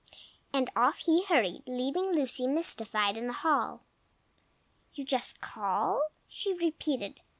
And 0.51 0.67
off 0.75 0.97
he 1.05 1.25
hurried, 1.25 1.61
leaving 1.67 2.05
Lucy, 2.05 2.47
mystified, 2.47 3.17
in 3.19 3.27
the 3.27 3.33
hall. 3.45 3.81
"You 4.95 5.05
just 5.05 5.41
call!" 5.41 6.01
she 6.27 6.55
repeated. 6.55 7.21